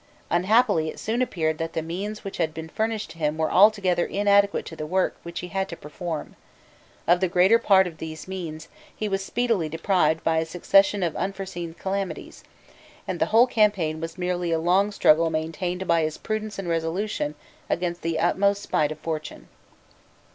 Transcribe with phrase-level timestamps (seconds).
[0.31, 4.03] Unhappily it soon appeared that the means which had been furnished to him were altogether
[4.03, 6.35] inadequate to the work which he had to perform:
[7.07, 11.15] of the greater part of these means he was speedily deprived by a succession of
[11.15, 12.43] unforeseen calamities;
[13.07, 17.35] and the whole campaign was merely a long struggle maintained by his prudence and resolution
[17.69, 19.49] against the utmost spite of fortune.